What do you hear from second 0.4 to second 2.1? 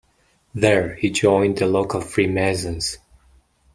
There, he joined the local